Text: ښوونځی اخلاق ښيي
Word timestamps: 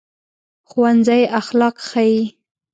ښوونځی 0.69 1.21
اخلاق 1.39 1.75
ښيي 1.89 2.21